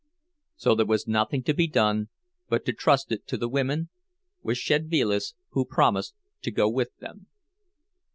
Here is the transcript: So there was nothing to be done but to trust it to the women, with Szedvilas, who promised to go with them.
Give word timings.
So 0.55 0.73
there 0.73 0.87
was 0.87 1.07
nothing 1.07 1.43
to 1.43 1.53
be 1.53 1.67
done 1.67 2.09
but 2.49 2.65
to 2.65 2.73
trust 2.73 3.11
it 3.11 3.27
to 3.27 3.37
the 3.37 3.47
women, 3.47 3.89
with 4.41 4.57
Szedvilas, 4.57 5.35
who 5.49 5.63
promised 5.63 6.15
to 6.41 6.49
go 6.49 6.67
with 6.67 6.89
them. 6.97 7.27